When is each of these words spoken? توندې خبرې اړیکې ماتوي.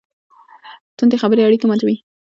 توندې 0.97 1.17
خبرې 1.21 1.45
اړیکې 1.47 1.65
ماتوي. 1.67 1.95